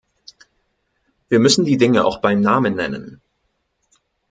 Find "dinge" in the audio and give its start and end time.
1.77-2.05